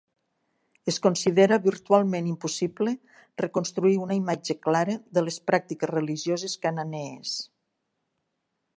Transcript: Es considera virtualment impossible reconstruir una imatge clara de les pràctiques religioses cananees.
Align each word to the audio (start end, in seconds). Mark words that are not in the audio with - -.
Es 0.91 0.95
considera 1.05 1.59
virtualment 1.65 2.29
impossible 2.31 2.95
reconstruir 3.43 3.93
una 4.07 4.19
imatge 4.23 4.59
clara 4.65 4.99
de 5.19 5.27
les 5.29 5.41
pràctiques 5.53 5.95
religioses 5.97 6.61
cananees. 6.67 7.39